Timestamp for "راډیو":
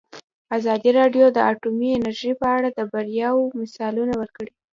0.99-1.25